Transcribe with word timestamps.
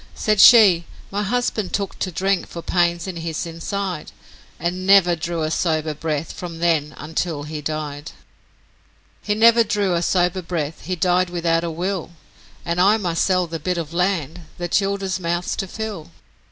Said 0.15 0.39
she, 0.39 0.85
'My 1.11 1.21
husband 1.21 1.73
took 1.73 1.99
to 1.99 2.11
drink 2.11 2.47
for 2.47 2.63
pains 2.63 3.05
in 3.05 3.17
his 3.17 3.45
inside, 3.45 4.11
And 4.59 4.83
never 4.87 5.15
drew 5.15 5.43
a 5.43 5.51
sober 5.51 5.93
breath 5.93 6.31
from 6.33 6.57
then 6.57 6.95
until 6.97 7.43
he 7.43 7.61
died. 7.61 8.11
'He 9.21 9.35
never 9.35 9.63
drew 9.63 9.93
a 9.93 10.01
sober 10.01 10.41
breath, 10.41 10.85
he 10.85 10.95
died 10.95 11.29
without 11.29 11.63
a 11.63 11.69
will, 11.69 12.13
And 12.65 12.81
I 12.81 12.97
must 12.97 13.23
sell 13.23 13.45
the 13.45 13.59
bit 13.59 13.77
of 13.77 13.93
land 13.93 14.41
the 14.57 14.67
childer's 14.67 15.19
mouths 15.19 15.55
to 15.57 15.67
fill. 15.67 16.09